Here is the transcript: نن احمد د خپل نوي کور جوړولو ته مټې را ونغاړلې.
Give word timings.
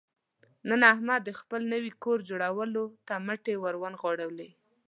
نن 0.69 0.81
احمد 0.93 1.21
د 1.25 1.29
خپل 1.39 1.61
نوي 1.73 1.91
کور 2.03 2.19
جوړولو 2.29 2.83
ته 3.07 3.13
مټې 3.25 3.55
را 3.61 3.77
ونغاړلې. 3.81 4.49